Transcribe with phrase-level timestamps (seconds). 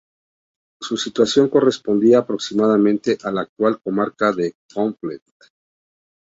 [0.81, 5.21] Su situación correspondía, aproximadamente, a la actual comarca de Conflent.